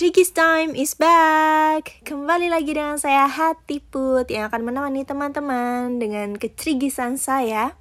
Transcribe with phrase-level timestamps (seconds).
[0.00, 2.00] Kecrigis Time is back.
[2.08, 7.76] Kembali lagi dengan saya Hati Put Yang akan menemani teman-teman Dengan kecerigisan saya.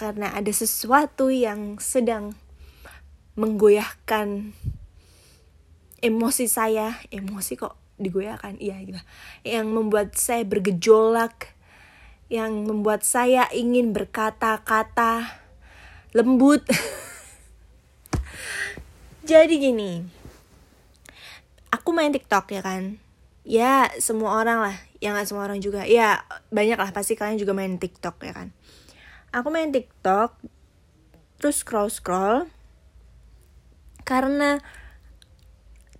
[0.00, 2.32] Karena ada sesuatu yang sedang
[3.36, 4.56] Menggoyahkan
[6.00, 6.96] Emosi saya.
[7.12, 8.56] Emosi kok digoyahkan?
[8.56, 9.00] Iya gitu.
[9.44, 11.52] Yang membuat saya bergejolak.
[12.32, 15.36] Yang membuat saya ingin berkata-kata
[16.16, 16.64] Lembut.
[19.28, 20.13] Jadi gini
[21.74, 23.02] aku main TikTok ya kan?
[23.42, 24.76] Ya semua orang lah.
[25.02, 25.82] Ya nggak semua orang juga.
[25.84, 26.22] Ya
[26.54, 26.94] banyak lah.
[26.94, 28.48] Pasti kalian juga main TikTok ya kan?
[29.34, 30.38] Aku main TikTok
[31.42, 32.48] terus scroll scroll
[34.06, 34.60] karena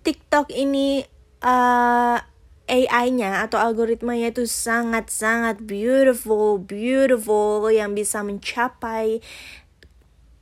[0.01, 1.05] TikTok ini
[1.41, 2.17] uh,
[2.65, 9.21] eh, AI-nya atau algoritmanya itu sangat-sangat beautiful, beautiful yang bisa mencapai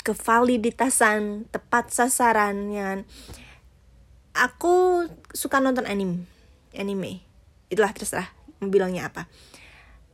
[0.04, 3.00] kevaliditasan tepat sasaran ya kan
[4.34, 6.34] aku suka nonton anime
[6.76, 7.22] anime.
[7.70, 9.30] Itulah terserah mau bilangnya apa.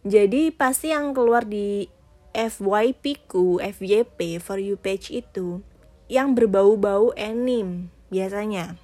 [0.03, 1.88] Jadi pasti yang keluar di
[2.31, 5.59] FYP ku FYP for you page itu
[6.08, 8.77] yang berbau-bau anime biasanya.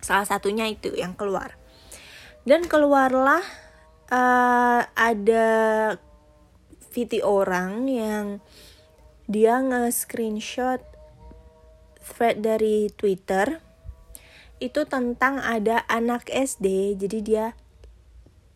[0.00, 1.56] Salah satunya itu yang keluar.
[2.44, 3.40] Dan keluarlah
[4.12, 5.46] uh, ada
[6.92, 8.26] video orang yang
[9.24, 10.84] dia nge-screenshot
[12.04, 13.64] thread dari Twitter
[14.64, 17.46] itu tentang ada anak SD jadi dia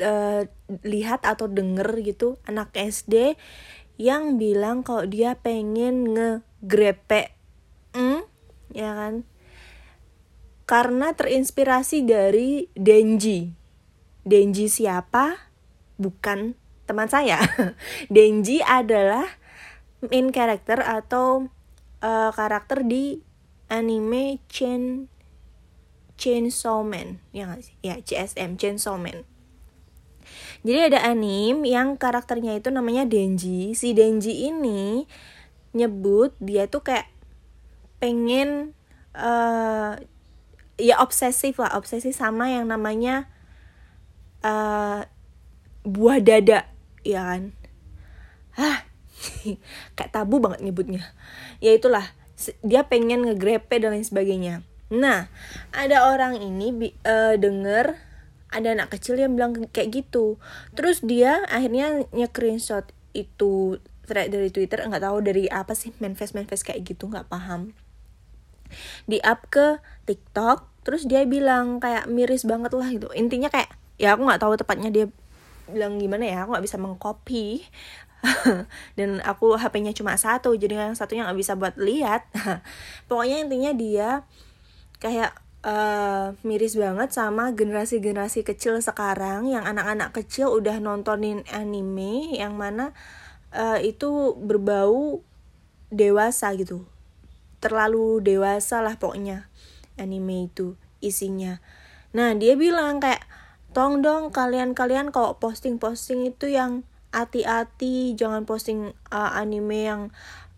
[0.00, 0.48] uh,
[0.82, 3.36] lihat atau denger gitu anak SD
[3.98, 7.34] yang bilang kalau dia pengen ngegrepe
[7.98, 8.22] hmm,
[8.72, 9.14] ya kan?
[10.68, 13.50] Karena terinspirasi dari Denji.
[14.22, 15.50] Denji siapa?
[15.96, 17.40] Bukan teman saya.
[18.14, 19.24] Denji adalah
[20.04, 21.50] main character atau
[22.04, 23.18] uh, karakter di
[23.66, 25.10] anime Chain
[26.18, 27.22] Chainsaw Man.
[27.30, 29.22] Ya ya CSM Chainsaw Man.
[30.66, 33.72] Jadi ada anime yang karakternya itu namanya Denji.
[33.72, 35.06] Si Denji ini
[35.72, 37.06] nyebut dia tuh kayak
[38.02, 38.74] pengen
[39.14, 39.94] uh,
[40.76, 41.78] ya obsesif lah.
[41.78, 43.30] Obsesif sama yang namanya
[44.42, 45.06] uh,
[45.86, 46.66] buah dada.
[47.06, 47.54] Ya kan?
[48.58, 48.84] Ah
[49.96, 51.06] kayak tabu banget nyebutnya.
[51.62, 52.04] Ya itulah.
[52.62, 55.28] Dia pengen ngegrepe dan lain sebagainya Nah,
[55.76, 58.08] ada orang ini uh, denger
[58.48, 60.40] ada anak kecil yang bilang kayak gitu.
[60.72, 63.76] Terus dia akhirnya nge-screenshot itu
[64.08, 67.76] thread dari Twitter, nggak tahu dari apa sih manifest manifest kayak gitu, nggak paham.
[69.04, 73.12] Di up ke TikTok, terus dia bilang kayak miris banget lah gitu.
[73.12, 73.68] Intinya kayak
[74.00, 75.06] ya aku nggak tahu tepatnya dia
[75.68, 77.68] bilang gimana ya, aku nggak bisa mengcopy
[78.98, 82.26] dan aku HP-nya cuma satu jadi yang satunya nggak bisa buat lihat
[83.08, 84.08] pokoknya intinya dia
[84.98, 92.54] kayak uh, miris banget sama generasi-generasi kecil sekarang yang anak-anak kecil udah nontonin anime yang
[92.54, 92.94] mana
[93.54, 95.22] uh, itu berbau
[95.88, 96.84] dewasa gitu.
[97.58, 99.50] Terlalu dewasa lah pokoknya
[99.98, 101.58] anime itu isinya.
[102.14, 103.26] Nah dia bilang kayak
[103.74, 110.02] tong dong kalian-kalian kalau posting-posting itu yang hati-hati jangan posting uh, anime yang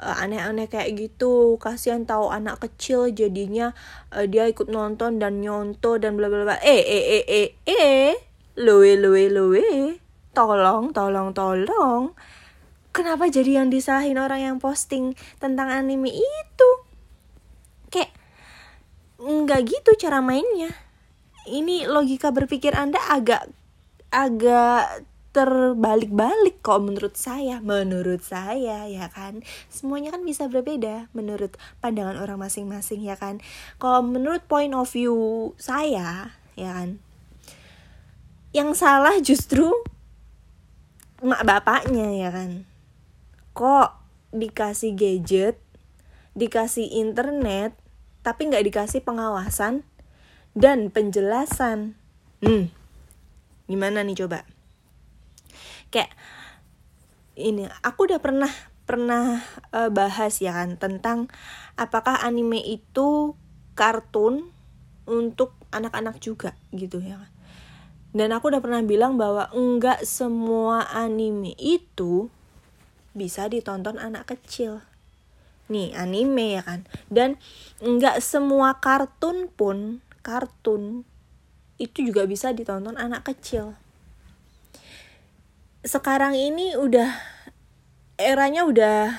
[0.00, 1.60] aneh-aneh kayak gitu.
[1.60, 3.76] Kasihan tahu anak kecil jadinya
[4.16, 6.56] uh, dia ikut nonton dan nyonto dan bla bla bla.
[6.64, 8.12] Eh eh eh eh eh
[8.56, 10.00] luwe luwe luwe
[10.32, 12.16] tolong tolong tolong.
[12.90, 16.70] Kenapa jadi yang disalahin orang yang posting tentang anime itu?
[17.86, 18.10] Kayak
[19.20, 20.74] nggak gitu cara mainnya.
[21.46, 23.46] Ini logika berpikir anda agak
[24.10, 27.62] agak terbalik-balik kok menurut saya.
[27.62, 29.42] Menurut saya ya kan?
[29.70, 33.38] Semuanya kan bisa berbeda menurut pandangan orang masing-masing ya kan?
[33.78, 36.98] Kalau menurut point of view saya ya kan?
[38.50, 39.70] Yang salah justru
[41.22, 42.66] mak bapaknya ya kan?
[43.54, 43.90] Kok
[44.30, 45.58] dikasih gadget
[46.30, 47.74] dikasih internet
[48.22, 49.82] tapi nggak dikasih pengawasan
[50.54, 51.98] dan penjelasan?
[52.42, 52.80] Hmm
[53.70, 54.42] gimana nih coba
[55.90, 56.10] kayak
[57.34, 58.50] ini aku udah pernah
[58.90, 59.38] pernah
[59.70, 61.30] uh, bahas ya kan tentang
[61.78, 63.38] apakah anime itu
[63.78, 64.50] kartun
[65.06, 67.30] untuk anak-anak juga gitu ya kan.
[68.10, 72.26] Dan aku udah pernah bilang bahwa enggak semua anime itu
[73.14, 74.82] bisa ditonton anak kecil.
[75.70, 76.90] Nih anime ya kan.
[77.06, 77.38] Dan
[77.78, 81.06] enggak semua kartun pun kartun
[81.78, 83.78] itu juga bisa ditonton anak kecil
[85.80, 87.08] sekarang ini udah
[88.20, 89.16] eranya udah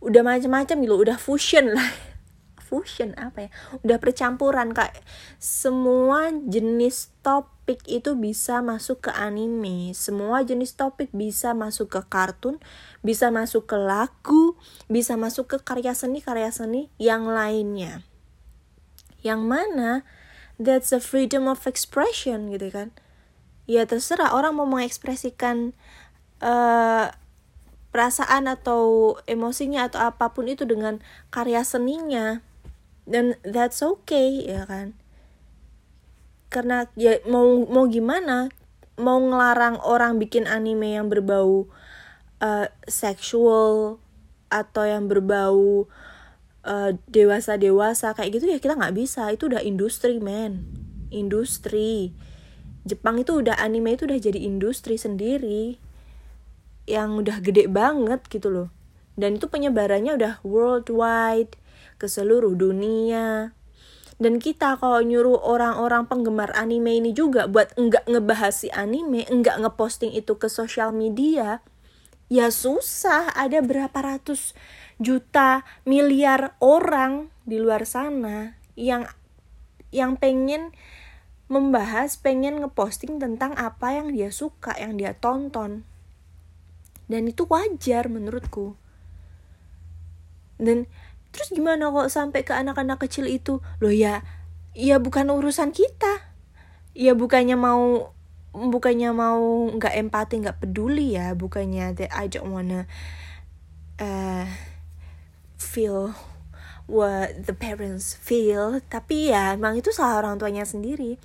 [0.00, 1.90] udah macam-macam gitu udah fusion lah.
[2.70, 3.50] Fusion apa ya?
[3.82, 5.02] Udah percampuran kayak
[5.42, 9.90] semua jenis topik itu bisa masuk ke anime.
[9.90, 12.62] Semua jenis topik bisa masuk ke kartun
[13.02, 14.54] bisa masuk ke lagu
[14.86, 18.06] bisa masuk ke karya seni karya seni yang lainnya.
[19.20, 19.90] Yang mana
[20.56, 22.94] that's a freedom of expression gitu kan
[23.70, 25.70] ya terserah orang mau mengekspresikan
[26.42, 27.06] uh,
[27.94, 30.98] perasaan atau emosinya atau apa pun itu dengan
[31.30, 32.42] karya seninya
[33.06, 34.98] dan that's okay ya kan?
[36.50, 38.50] Karena ya mau mau gimana?
[38.98, 41.70] Mau ngelarang orang bikin anime yang berbau
[42.42, 44.02] uh, seksual
[44.50, 45.86] atau yang berbau
[46.66, 49.30] uh, dewasa dewasa kayak gitu ya kita nggak bisa.
[49.30, 50.66] Itu udah industri man
[51.10, 52.14] industri
[52.88, 55.76] Jepang itu udah anime itu udah jadi industri sendiri.
[56.88, 58.68] Yang udah gede banget gitu loh.
[59.20, 61.60] Dan itu penyebarannya udah worldwide
[62.00, 63.52] ke seluruh dunia.
[64.20, 69.56] Dan kita kalau nyuruh orang-orang penggemar anime ini juga buat enggak ngebahas si anime, enggak
[69.60, 71.64] ngeposting itu ke sosial media,
[72.28, 73.32] ya susah.
[73.32, 74.52] Ada berapa ratus
[75.00, 79.08] juta miliar orang di luar sana yang
[79.88, 80.76] yang pengen
[81.50, 85.82] membahas, pengen ngeposting tentang apa yang dia suka, yang dia tonton.
[87.10, 88.78] Dan itu wajar menurutku.
[90.62, 90.86] Dan
[91.34, 93.58] terus gimana kok sampai ke anak-anak kecil itu?
[93.82, 94.22] Loh ya
[94.78, 96.30] ya bukan urusan kita.
[96.94, 98.14] Ya bukannya mau
[98.54, 101.34] bukannya mau nggak empati nggak peduli ya.
[101.34, 102.86] Bukannya that I don't wanna
[103.98, 104.46] uh,
[105.58, 106.14] feel
[106.86, 108.78] what the parents feel.
[108.86, 111.18] Tapi ya emang itu salah orang tuanya sendiri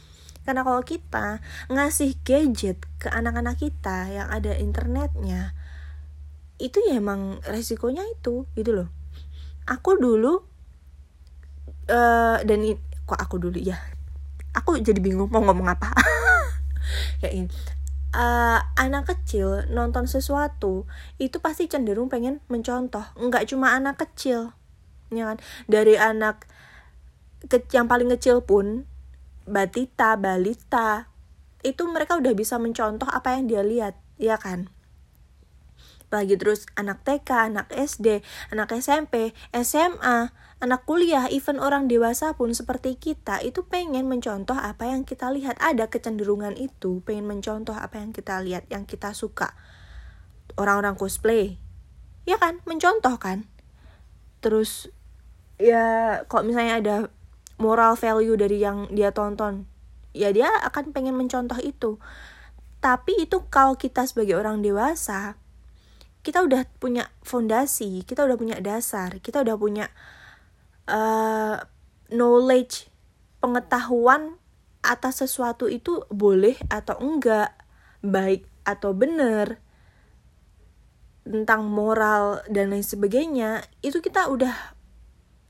[0.45, 1.42] karena kalau kita
[1.74, 5.57] ngasih gadget ke anak-anak kita yang ada internetnya
[6.62, 8.89] itu ya emang resikonya itu gitu loh.
[9.68, 10.45] Aku dulu
[11.92, 12.59] uh, dan
[13.03, 13.75] kok aku dulu ya?
[14.56, 15.92] Aku jadi bingung mau ngomong apa.
[17.19, 17.50] Kayak ini
[18.15, 20.88] uh, anak kecil nonton sesuatu
[21.19, 23.03] itu pasti cenderung pengen mencontoh.
[23.19, 24.56] Nggak cuma anak kecil
[25.12, 25.38] ya kan?
[25.68, 26.47] Dari anak
[27.45, 28.88] ke yang paling kecil pun
[29.45, 31.09] batita balita
[31.65, 34.69] itu mereka udah bisa mencontoh apa yang dia lihat ya kan
[36.13, 40.31] lagi terus anak TK, anak SD, anak SMP, SMA,
[40.63, 45.59] anak kuliah, even orang dewasa pun seperti kita itu pengen mencontoh apa yang kita lihat.
[45.59, 49.57] Ada kecenderungan itu, pengen mencontoh apa yang kita lihat, yang kita suka.
[50.56, 51.59] Orang-orang cosplay,
[52.24, 53.50] ya kan, mencontoh kan.
[54.39, 54.88] Terus
[55.57, 56.95] ya kok misalnya ada
[57.56, 59.68] moral value dari yang dia tonton,
[60.12, 62.00] ya dia akan pengen mencontoh itu.
[62.84, 65.40] Tapi itu kalau kita sebagai orang dewasa,
[66.22, 69.86] kita udah punya fondasi, kita udah punya dasar, kita udah punya
[70.90, 71.62] uh,
[72.10, 72.90] knowledge,
[73.42, 74.38] pengetahuan
[74.86, 77.57] atas sesuatu itu boleh atau enggak,
[78.06, 79.57] baik atau benar,
[81.25, 84.78] tentang moral dan lain sebagainya, itu kita udah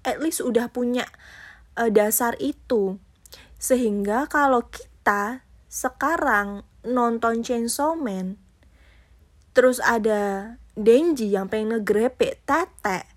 [0.08, 1.04] at least udah punya
[1.80, 3.00] uh, dasar itu.
[3.60, 8.40] Sehingga kalau kita sekarang nonton Chainsaw Man,
[9.56, 13.08] terus ada Denji yang pengen ngegrepe tete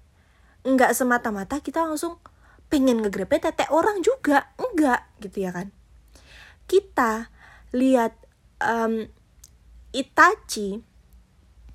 [0.62, 2.22] nggak semata-mata kita langsung
[2.70, 4.54] pengen ngegrepe tete orang juga.
[4.54, 5.74] Enggak gitu ya kan?
[6.70, 7.34] Kita
[7.74, 8.14] lihat
[8.62, 9.10] um,
[9.90, 10.78] Itachi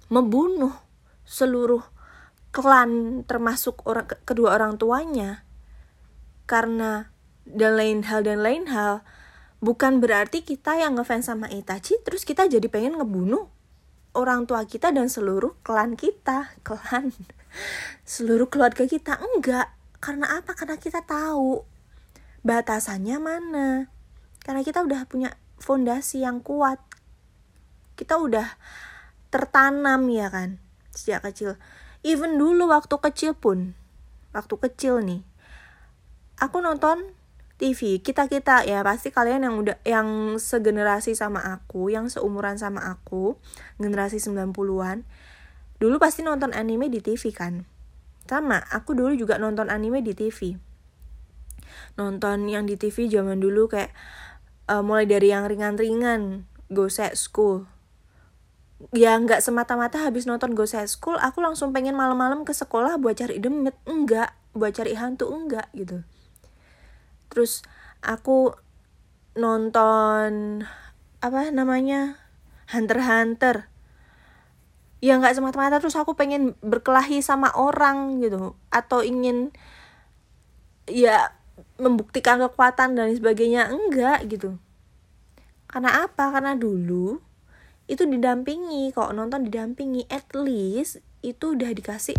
[0.08, 0.72] membunuh
[1.28, 1.82] seluruh
[2.54, 5.42] klan termasuk orang kedua orang tuanya
[6.44, 7.12] karena
[7.44, 9.04] dan lain hal dan lain hal
[9.64, 13.48] bukan berarti kita yang ngefans sama Itachi terus kita jadi pengen ngebunuh
[14.14, 16.54] orang tua kita dan seluruh klan kita.
[16.66, 17.12] Klan.
[18.06, 19.18] Seluruh keluarga kita.
[19.20, 19.74] Enggak.
[20.00, 20.54] Karena apa?
[20.54, 21.66] Karena kita tahu
[22.46, 23.90] batasannya mana.
[24.42, 26.80] Karena kita udah punya fondasi yang kuat.
[27.94, 28.58] Kita udah
[29.34, 30.62] tertanam ya kan
[30.94, 31.58] sejak kecil.
[32.06, 33.74] Even dulu waktu kecil pun
[34.34, 35.22] waktu kecil nih
[36.44, 37.16] aku nonton
[37.56, 42.92] TV kita kita ya pasti kalian yang udah yang segenerasi sama aku yang seumuran sama
[42.92, 43.40] aku
[43.80, 45.08] generasi 90-an
[45.80, 47.68] dulu pasti nonton anime di TV kan?
[48.24, 50.60] Sama aku dulu juga nonton anime di TV
[51.96, 53.94] nonton yang di TV zaman dulu kayak
[54.68, 57.70] uh, mulai dari yang ringan-ringan Go Set School.
[58.92, 63.16] Ya nggak semata-mata habis nonton Go Set School aku langsung pengen malam-malam ke sekolah buat
[63.16, 66.06] cari demit enggak buat cari hantu enggak gitu
[67.34, 67.66] terus
[68.06, 68.54] aku
[69.34, 70.62] nonton
[71.18, 72.22] apa namanya
[72.70, 73.58] Hunter Hunter.
[75.04, 78.54] Ya nggak semata-mata terus aku pengen berkelahi sama orang gitu.
[78.70, 79.52] Atau ingin
[80.88, 81.34] ya
[81.82, 83.74] membuktikan kekuatan dan sebagainya.
[83.74, 84.62] Enggak gitu.
[85.68, 86.30] Karena apa?
[86.30, 87.20] Karena dulu
[87.84, 92.16] itu didampingi kok nonton didampingi at least itu udah dikasih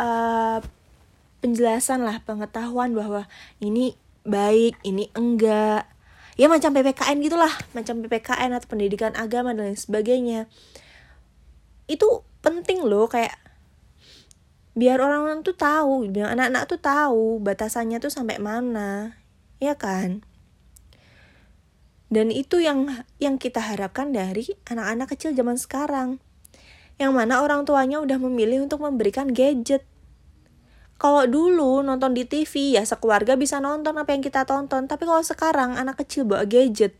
[0.00, 0.64] uh,
[1.44, 3.28] penjelasan lah pengetahuan bahwa
[3.60, 5.86] ini baik ini enggak.
[6.40, 10.48] Ya macam ppkn gitulah macam ppkn atau pendidikan agama dan lain sebagainya.
[11.86, 13.36] Itu penting loh kayak
[14.72, 19.20] biar orang-orang tuh tahu biar anak-anak tuh tahu batasannya tuh sampai mana
[19.60, 20.24] ya kan?
[22.12, 26.20] Dan itu yang yang kita harapkan dari anak-anak kecil zaman sekarang.
[27.00, 29.88] Yang mana orang tuanya udah memilih untuk memberikan gadget
[31.02, 34.86] kalau dulu nonton di TV ya sekeluarga bisa nonton apa yang kita tonton.
[34.86, 36.94] Tapi kalau sekarang anak kecil bawa gadget.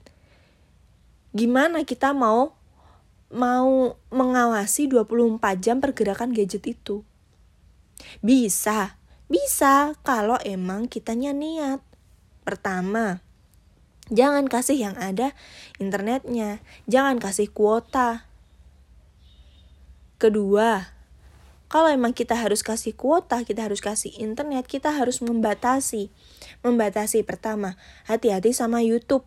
[1.31, 2.59] Gimana kita mau
[3.31, 7.07] mau mengawasi 24 jam pergerakan gadget itu?
[8.19, 8.99] Bisa,
[9.31, 11.79] bisa kalau emang kitanya niat.
[12.43, 13.23] Pertama,
[14.11, 15.31] jangan kasih yang ada
[15.79, 16.59] internetnya,
[16.91, 18.27] jangan kasih kuota.
[20.19, 20.92] Kedua,
[21.73, 26.13] kalau emang kita harus kasih kuota, kita harus kasih internet, kita harus membatasi.
[26.61, 29.25] Membatasi pertama, hati-hati sama YouTube.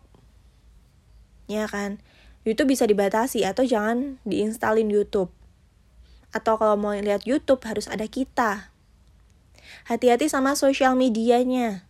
[1.50, 1.98] Ya kan?
[2.46, 5.34] YouTube bisa dibatasi atau jangan diinstalin YouTube
[6.36, 8.68] atau kalau mau lihat YouTube harus ada kita.
[9.88, 11.88] Hati-hati sama sosial medianya.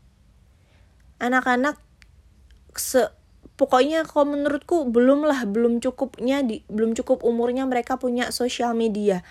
[1.19, 1.77] Anak-anak
[2.79, 3.11] se
[3.57, 9.25] pokoknya kalau menurutku belum lah belum cukupnya di belum cukup umurnya mereka punya sosial media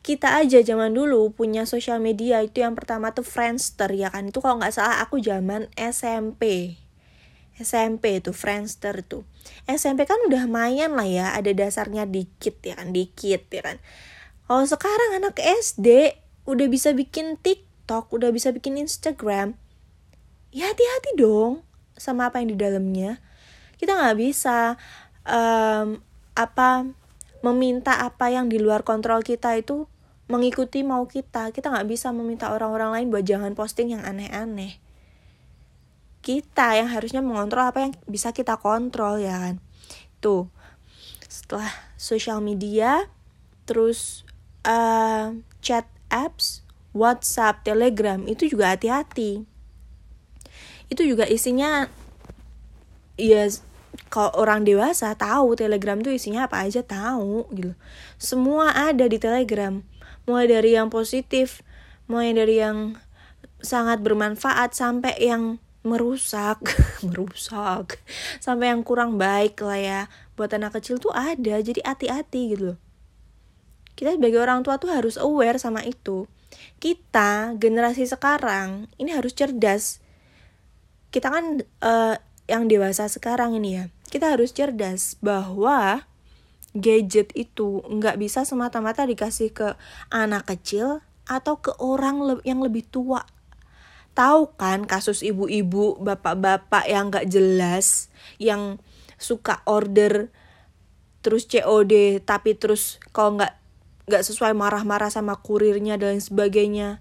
[0.00, 4.32] kita aja zaman dulu punya sosial media itu yang pertama tuh Friendster ya kan?
[4.32, 6.76] Itu kalau nggak salah aku zaman SMP
[7.60, 9.28] SMP itu Friendster tuh.
[9.68, 12.96] SMP kan udah mayan lah ya ada dasarnya dikit ya kan?
[12.96, 13.76] Dikit ya kan?
[14.48, 16.16] Kalau sekarang anak SD
[16.48, 19.54] udah bisa bikin TikTok, udah bisa bikin Instagram,
[20.50, 21.62] ya hati-hati dong
[21.94, 23.22] sama apa yang di dalamnya.
[23.78, 24.80] Kita nggak bisa
[25.28, 26.00] um,
[26.34, 26.88] apa
[27.40, 29.86] meminta apa yang di luar kontrol kita itu
[30.30, 31.50] mengikuti mau kita.
[31.50, 34.78] Kita nggak bisa meminta orang-orang lain buat jangan posting yang aneh-aneh.
[36.22, 39.56] Kita yang harusnya mengontrol apa yang bisa kita kontrol ya kan.
[40.22, 40.46] Tuh,
[41.26, 41.68] setelah
[41.98, 43.10] sosial media,
[43.66, 44.22] terus
[44.62, 46.62] uh, chat apps,
[46.94, 49.42] WhatsApp, Telegram itu juga hati-hati.
[50.90, 51.90] Itu juga isinya
[53.18, 53.46] ya
[54.10, 57.72] kalau orang dewasa tahu Telegram tuh isinya apa aja tahu gitu.
[58.18, 59.82] Semua ada di Telegram.
[60.30, 61.66] Mulai dari yang positif,
[62.06, 62.94] mulai dari yang
[63.58, 66.62] sangat bermanfaat sampai yang merusak,
[67.06, 67.98] merusak,
[68.38, 70.00] sampai yang kurang baik lah ya.
[70.38, 72.78] Buat anak kecil tuh ada, jadi hati-hati gitu loh.
[73.98, 76.30] Kita sebagai orang tua tuh harus aware sama itu.
[76.78, 79.98] Kita generasi sekarang ini harus cerdas.
[81.10, 82.14] Kita kan uh,
[82.46, 86.09] yang dewasa sekarang ini ya kita harus cerdas bahwa
[86.76, 89.74] gadget itu nggak bisa semata-mata dikasih ke
[90.10, 93.26] anak kecil atau ke orang yang lebih tua.
[94.14, 98.10] Tahu kan kasus ibu-ibu bapak-bapak yang nggak jelas
[98.42, 98.82] yang
[99.20, 100.34] suka order
[101.20, 103.54] terus COD tapi terus kalau nggak
[104.10, 106.98] gak sesuai marah-marah sama kurirnya dan sebagainya.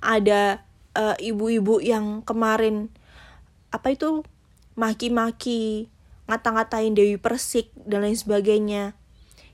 [0.00, 0.64] Ada
[0.96, 2.88] uh, ibu-ibu yang kemarin
[3.68, 4.24] apa itu
[4.76, 5.92] maki-maki
[6.26, 8.96] ngata-ngatain Dewi Persik dan lain sebagainya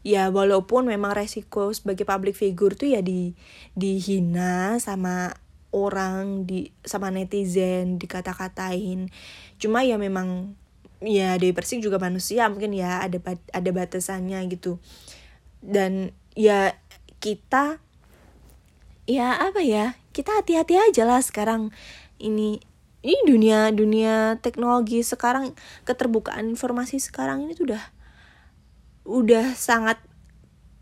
[0.02, 3.35] ya walaupun memang resiko sebagai public figure tuh ya di
[3.78, 5.35] dihina sama
[5.73, 9.09] orang di sama netizen dikata-katain.
[9.56, 10.54] Cuma ya memang
[11.02, 13.18] ya Dewi Persik juga manusia mungkin ya ada
[13.50, 14.78] ada batasannya gitu.
[15.62, 16.76] Dan ya
[17.23, 17.80] kita
[19.09, 21.75] ya apa ya kita hati-hati aja lah sekarang
[22.23, 22.62] ini
[23.02, 27.82] ini dunia dunia teknologi sekarang keterbukaan informasi sekarang ini tuh udah
[29.02, 29.99] udah sangat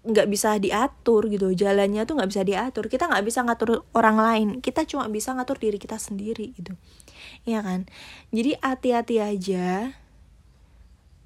[0.00, 2.88] nggak bisa diatur gitu jalannya tuh nggak bisa diatur.
[2.88, 6.72] Kita nggak bisa ngatur orang lain kita cuma bisa ngatur diri kita sendiri gitu.
[7.44, 7.84] Ya kan?
[8.32, 9.92] Jadi hati-hati aja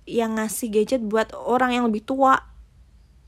[0.04, 2.36] yang ngasih gadget buat orang yang lebih tua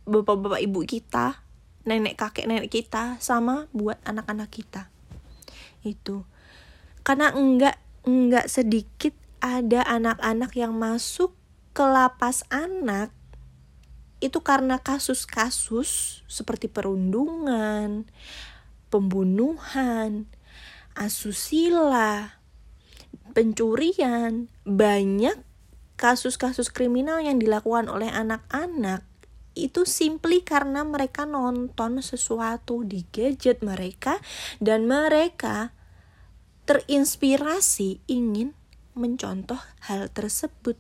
[0.05, 1.41] bapak-bapak ibu kita
[1.87, 4.91] nenek kakek nenek kita sama buat anak-anak kita.
[5.87, 6.27] Itu.
[7.07, 11.31] Karena enggak enggak sedikit ada anak-anak yang masuk
[11.71, 13.15] ke lapas anak
[14.21, 18.09] itu karena kasus-kasus seperti perundungan,
[18.89, 20.25] pembunuhan,
[20.97, 22.41] asusila,
[23.37, 25.37] pencurian, banyak
[26.01, 29.05] kasus-kasus kriminal yang dilakukan oleh anak-anak
[29.57, 34.21] itu simply karena mereka nonton sesuatu di gadget mereka
[34.61, 35.73] dan mereka
[36.69, 38.53] terinspirasi ingin
[38.93, 39.59] mencontoh
[39.89, 40.77] hal tersebut.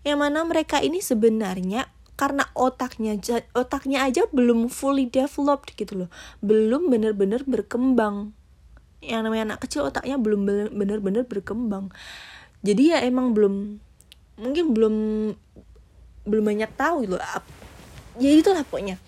[0.00, 3.14] Yang mana mereka ini sebenarnya karena otaknya
[3.54, 6.10] otaknya aja belum fully developed gitu loh.
[6.42, 8.34] Belum bener-bener berkembang.
[8.98, 10.42] Yang namanya anak kecil otaknya belum
[10.74, 11.94] bener-bener berkembang.
[12.66, 13.78] Jadi ya emang belum
[14.34, 14.94] mungkin belum
[16.26, 17.16] belum banyak tahu gitu
[18.18, 18.98] ya itulah pokoknya.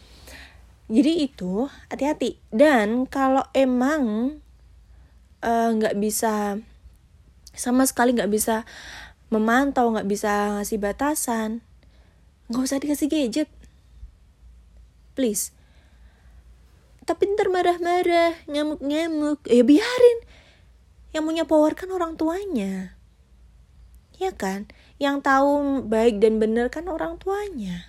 [0.87, 2.38] Jadi itu hati-hati.
[2.55, 4.38] Dan kalau emang
[5.43, 6.62] eh, nggak uh, bisa
[7.50, 8.62] sama sekali nggak bisa
[9.35, 11.62] memantau nggak bisa ngasih batasan
[12.50, 13.49] nggak usah dikasih gadget.
[15.14, 15.54] Please.
[17.07, 20.19] Tapi ntar marah-marah ngamuk-ngamuk ya biarin.
[21.14, 22.99] Yang punya power kan orang tuanya.
[24.19, 24.66] Ya kan?
[24.99, 27.87] Yang tahu baik dan benar kan orang tuanya.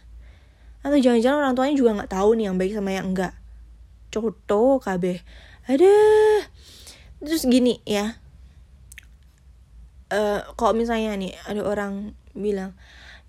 [0.85, 3.33] Atau jangan-jangan orang tuanya juga nggak tahu nih yang baik sama yang enggak
[4.13, 5.25] coto kabeh.
[5.65, 5.93] Ada
[7.21, 8.17] terus gini ya.
[10.11, 12.75] Uh, kalau misalnya nih ada orang bilang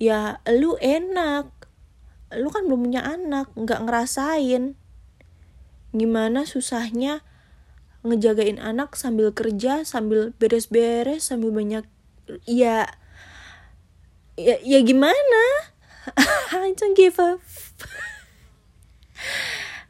[0.02, 1.47] ya lu enak.
[2.35, 4.75] Lu kan belum punya anak nggak ngerasain.
[5.94, 7.23] Gimana susahnya
[8.02, 11.87] ngejagain anak sambil kerja sambil beres-beres sambil banyak
[12.50, 12.90] ya
[14.35, 15.71] ya, ya gimana?
[16.50, 17.38] I don't give a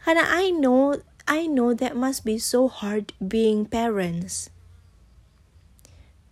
[0.02, 4.52] karena I know I know that must be so hard being parents.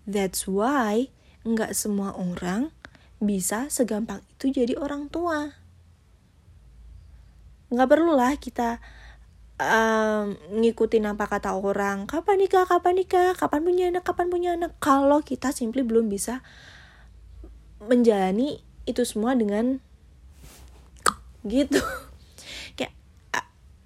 [0.04, 1.08] That's why
[1.48, 2.74] nggak semua orang
[3.20, 5.52] bisa segampang itu jadi orang tua.
[7.70, 8.80] Nggak perlulah kita
[9.60, 14.72] um, ngikutin apa kata orang, kapan nikah, kapan nikah, kapan punya anak, kapan punya anak.
[14.80, 16.40] Kalau kita simply belum bisa
[17.84, 19.78] menjalani itu semua dengan
[21.44, 21.80] gitu.
[22.80, 22.96] Kayak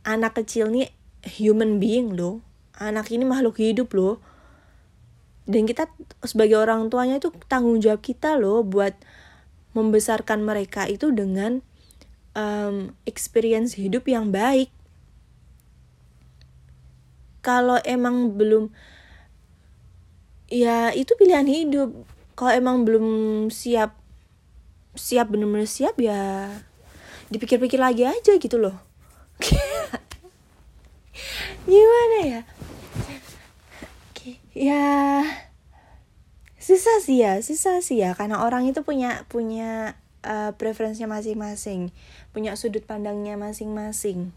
[0.07, 0.95] anak kecil nih
[1.43, 2.41] human being loh.
[2.79, 4.23] Anak ini makhluk hidup loh.
[5.45, 5.93] Dan kita
[6.25, 8.97] sebagai orang tuanya itu tanggung jawab kita loh buat
[9.75, 11.61] membesarkan mereka itu dengan
[12.39, 14.71] um, experience hidup yang baik.
[17.45, 18.73] Kalau emang belum,
[20.49, 21.93] ya itu pilihan hidup.
[22.35, 23.07] Kalau emang belum
[23.53, 23.93] siap,
[24.97, 26.49] siap bener-bener siap ya
[27.29, 28.81] dipikir-pikir lagi aja gitu loh.
[31.69, 32.41] Gimana ya?
[34.55, 35.27] Ya
[37.21, 38.17] ya susah sih ya.
[38.17, 41.93] Karena orang itu punya punya uh, preferensinya masing-masing.
[42.33, 44.33] Punya sudut pandangnya masing-masing.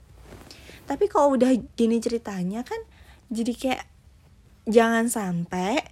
[0.88, 2.80] Tapi kalau udah gini ceritanya kan
[3.28, 3.84] jadi kayak
[4.68, 5.84] jangan sampai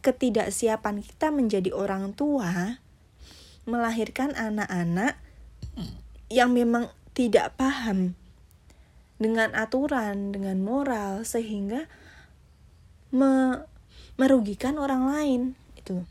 [0.00, 2.80] ketidaksiapan kita menjadi orang tua
[3.68, 5.20] melahirkan anak-anak
[6.32, 8.16] yang memang tidak paham
[9.18, 11.90] dengan aturan, dengan moral sehingga
[13.12, 13.64] me
[14.18, 15.42] merugikan orang lain
[15.88, 16.04] gitu.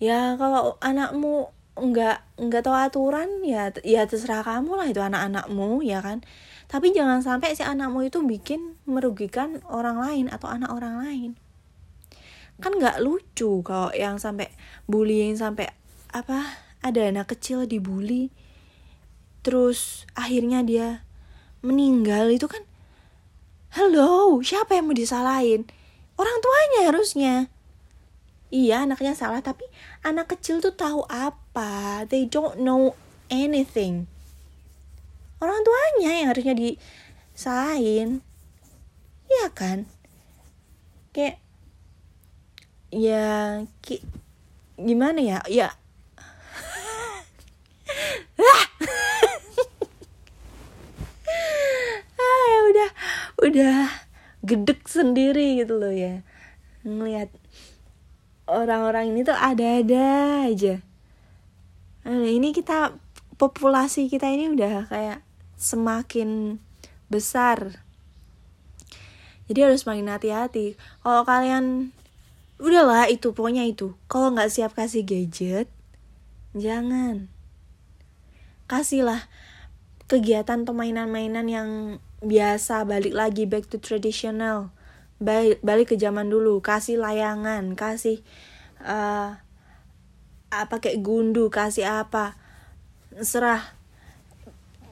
[0.00, 6.00] Ya kalau anakmu nggak nggak tahu aturan ya ya terserah kamu lah itu anak-anakmu ya
[6.00, 6.24] kan.
[6.64, 11.30] Tapi jangan sampai si anakmu itu bikin merugikan orang lain atau anak orang lain.
[12.58, 14.48] Kan nggak lucu kalau yang sampai
[14.88, 15.68] bullying sampai
[16.08, 18.30] apa ada anak kecil dibully
[19.44, 21.04] terus akhirnya dia
[21.60, 22.64] meninggal itu kan
[23.76, 25.68] hello siapa yang mau disalahin?
[26.14, 27.50] Orang tuanya harusnya
[28.54, 29.66] iya anaknya salah tapi
[30.06, 32.06] anak kecil tuh tahu apa?
[32.06, 32.94] They don't know
[33.26, 34.06] anything.
[35.42, 38.22] Orang tuanya yang harusnya disalahin
[39.26, 39.90] iya kan?
[41.10, 41.42] Kayak
[42.94, 43.98] ya ki,
[44.78, 45.38] gimana ya?
[45.50, 45.74] Ya.
[52.14, 52.90] Ah ya udah
[53.42, 53.76] udah
[54.46, 56.22] gedek sendiri gitu loh ya
[56.84, 57.32] ngelihat
[58.54, 60.80] orang-orang ini tuh ada-ada aja.
[62.06, 62.94] Nah, ini kita
[63.36, 65.20] populasi kita ini udah kayak
[65.58, 66.60] semakin
[67.10, 67.82] besar.
[69.50, 70.78] Jadi harus makin hati-hati.
[71.04, 71.92] Kalau kalian
[72.62, 73.92] udahlah itu pokoknya itu.
[74.08, 75.68] Kalau nggak siap kasih gadget
[76.56, 77.28] jangan.
[78.64, 79.28] Kasihlah
[80.08, 81.68] kegiatan atau mainan-mainan yang
[82.24, 84.72] biasa balik lagi back to traditional
[85.22, 86.58] balik balik ke zaman dulu.
[86.64, 88.22] Kasih layangan kasih
[88.82, 89.38] uh,
[90.50, 92.38] apa kayak gundu kasih apa.
[93.22, 93.62] Serah.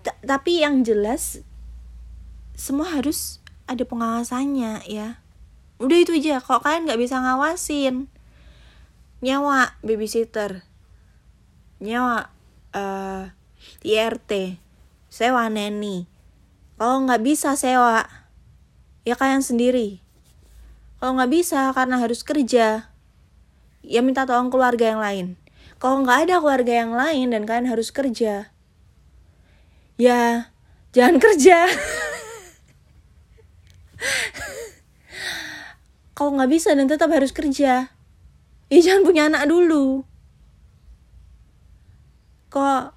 [0.02, 1.42] T tapi yang jelas
[2.58, 5.22] semua harus ada pengawasannya ya.
[5.82, 6.38] Udah itu aja.
[6.38, 8.06] Kok kalian nggak bisa ngawasin?
[9.22, 10.66] Nyawa babysitter.
[11.82, 12.30] Nyawa
[12.74, 13.30] uh,
[13.82, 14.58] IRT
[15.11, 16.06] sewa neni.
[16.78, 18.06] Kalau nggak bisa sewa
[19.02, 20.02] ya kalian sendiri
[21.03, 22.87] kalau nggak bisa karena harus kerja.
[23.83, 25.27] Ya minta tolong keluarga yang lain.
[25.83, 28.53] Kalau nggak ada keluarga yang lain dan kalian harus kerja
[30.03, 30.51] ya
[30.91, 31.71] jangan kerja.
[36.19, 37.88] Kalau nggak bisa dan tetap harus kerja
[38.73, 40.03] ya jangan punya anak dulu.
[42.51, 42.93] Kok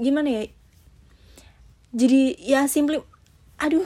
[0.00, 0.46] gimana ya?
[1.90, 3.02] Jadi ya simply
[3.60, 3.84] aduh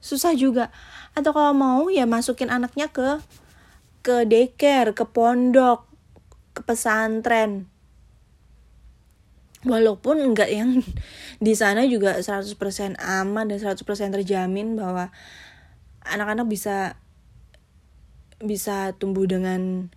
[0.00, 0.72] susah juga
[1.20, 3.20] atau kalau mau ya masukin anaknya ke
[4.00, 5.84] ke daycare ke pondok
[6.56, 7.68] ke pesantren.
[9.60, 10.80] Walaupun enggak yang
[11.44, 12.56] di sana juga 100%
[12.96, 13.84] aman dan 100%
[14.16, 15.12] terjamin bahwa
[16.00, 16.96] anak-anak bisa
[18.40, 19.92] bisa tumbuh dengan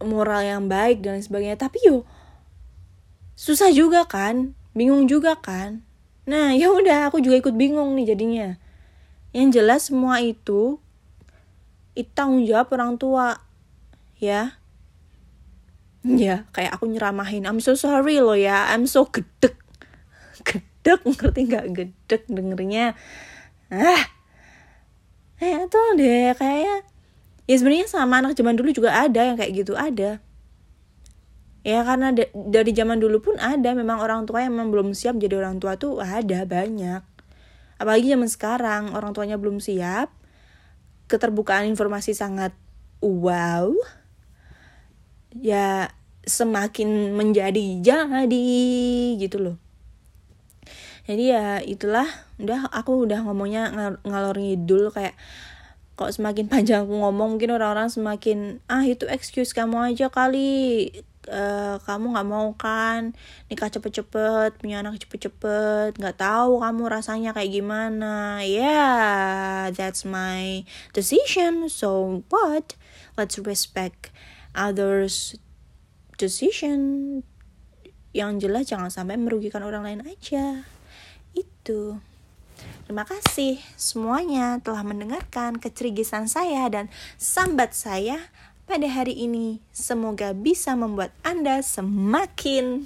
[0.00, 1.60] moral yang baik dan sebagainya.
[1.60, 2.08] Tapi yo
[3.36, 4.56] susah juga kan?
[4.72, 5.84] Bingung juga kan?
[6.24, 8.67] Nah ya udah aku juga ikut bingung nih jadinya
[9.36, 10.80] yang jelas semua itu
[11.98, 13.42] itu tanggung jawab orang tua
[14.22, 14.58] ya.
[16.06, 19.58] Ya kayak aku nyeramahin I'm so sorry lo ya I'm so gedek
[20.46, 21.64] gedek ngerti nggak?
[21.74, 22.94] Gedek dengernya
[23.68, 24.02] ah.
[25.38, 26.86] Eh tuh deh kayaknya.
[27.48, 30.22] Ya sebenarnya sama anak zaman dulu juga ada yang kayak gitu ada.
[31.66, 35.36] Ya karena dari zaman dulu pun ada memang orang tua yang memang belum siap jadi
[35.42, 37.02] orang tua tuh ada banyak
[37.78, 40.10] apalagi zaman sekarang orang tuanya belum siap.
[41.08, 42.52] Keterbukaan informasi sangat
[43.00, 43.72] wow.
[45.32, 45.94] Ya
[46.28, 48.48] semakin menjadi jadi
[49.16, 49.56] gitu loh.
[51.08, 52.04] Jadi ya itulah
[52.36, 55.16] udah aku udah ngomongnya ng ngalor ngidul kayak
[55.98, 60.92] kok semakin panjang aku ngomong mungkin orang-orang semakin ah itu excuse kamu aja kali
[61.28, 63.12] uh, kamu nggak mau kan
[63.52, 68.42] nikah cepet-cepet punya anak cepet-cepet nggak tahu kamu rasanya kayak gimana.
[68.44, 70.64] Yeah that's my
[70.96, 71.68] decision.
[71.68, 72.74] So what?
[73.16, 74.10] Let's respect
[74.56, 75.36] others
[76.16, 76.80] decision.
[78.16, 80.64] Yang jelas jangan sampai merugikan orang lain aja.
[81.36, 82.00] Itu.
[82.88, 86.88] Terima kasih semuanya telah mendengarkan kecerigisan saya dan
[87.20, 88.18] sambat saya
[88.68, 92.84] pada hari ini semoga bisa membuat Anda semakin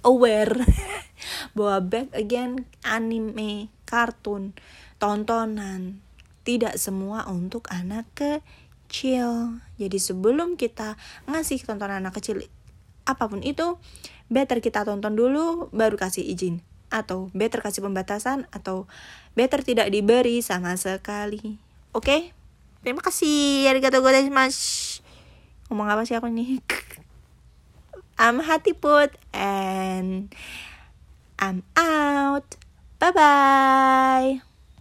[0.00, 0.64] aware
[1.54, 4.56] bahwa back again anime, kartun,
[4.96, 6.00] tontonan
[6.48, 9.60] tidak semua untuk anak kecil.
[9.76, 10.96] Jadi sebelum kita
[11.28, 12.40] ngasih tontonan anak kecil
[13.04, 13.76] apa pun itu,
[14.32, 18.88] better kita tonton dulu baru kasih izin atau better kasih pembatasan atau
[19.36, 21.60] better tidak diberi sama sekali.
[21.92, 22.08] Oke?
[22.08, 22.20] Okay?
[22.80, 23.68] Terima kasih.
[23.68, 25.04] Arigatou gozaimasu
[25.70, 26.58] ngomong apa sih aku nih?
[28.20, 30.34] I'm Hati Put and
[31.38, 32.58] I'm out.
[32.98, 34.49] Bye bye